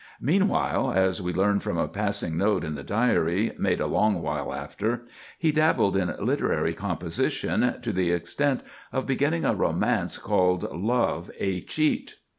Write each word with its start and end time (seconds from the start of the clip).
Meanwhile, 0.19 0.93
as 0.95 1.21
we 1.21 1.31
learn 1.31 1.59
from 1.59 1.77
a 1.77 1.87
passing 1.87 2.35
note 2.35 2.63
in 2.63 2.73
the 2.73 2.81
Diary, 2.81 3.51
made 3.59 3.79
a 3.79 3.85
long 3.85 4.19
while 4.23 4.51
after, 4.51 5.05
he 5.37 5.51
dabbled 5.51 5.95
in 5.95 6.11
literary 6.17 6.73
composition 6.73 7.79
to 7.83 7.93
the 7.93 8.09
extent 8.09 8.63
of 8.91 9.05
beginning 9.05 9.45
a 9.45 9.53
romance, 9.53 10.17
called 10.17 10.63
"Love 10.75 11.29
a 11.39 11.61
Cheat." 11.61 12.15